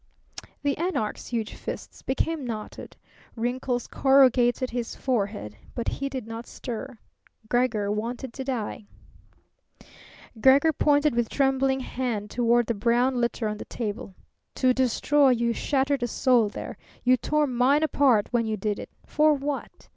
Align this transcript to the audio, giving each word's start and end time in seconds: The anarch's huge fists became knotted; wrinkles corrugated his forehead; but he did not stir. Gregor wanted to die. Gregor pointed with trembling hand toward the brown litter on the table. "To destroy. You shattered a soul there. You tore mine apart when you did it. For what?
The 0.63 0.75
anarch's 0.79 1.27
huge 1.27 1.53
fists 1.53 2.01
became 2.01 2.43
knotted; 2.43 2.97
wrinkles 3.35 3.85
corrugated 3.85 4.71
his 4.71 4.95
forehead; 4.95 5.55
but 5.75 5.87
he 5.89 6.09
did 6.09 6.25
not 6.25 6.47
stir. 6.47 6.97
Gregor 7.51 7.91
wanted 7.91 8.33
to 8.33 8.43
die. 8.43 8.85
Gregor 10.41 10.73
pointed 10.73 11.13
with 11.13 11.29
trembling 11.29 11.81
hand 11.81 12.31
toward 12.31 12.65
the 12.65 12.73
brown 12.73 13.21
litter 13.21 13.47
on 13.47 13.57
the 13.59 13.65
table. 13.65 14.15
"To 14.55 14.73
destroy. 14.73 15.29
You 15.29 15.53
shattered 15.53 16.01
a 16.01 16.07
soul 16.07 16.49
there. 16.49 16.79
You 17.03 17.15
tore 17.15 17.45
mine 17.45 17.83
apart 17.83 18.27
when 18.31 18.47
you 18.47 18.57
did 18.57 18.79
it. 18.79 18.89
For 19.05 19.35
what? 19.35 19.87